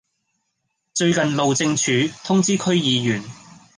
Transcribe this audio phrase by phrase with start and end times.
[0.95, 1.91] 最近路政署
[2.23, 3.23] 通知區議員